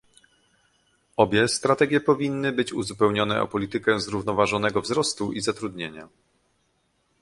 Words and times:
Obie 1.17 1.47
strategie 1.47 1.99
powinny 2.01 2.51
być 2.51 2.73
uzupełnione 2.73 3.41
o 3.41 3.47
politykę 3.47 3.99
zrównoważonego 3.99 4.81
wzrostu 4.81 5.31
i 5.31 5.41
zatrudnienia 5.41 6.07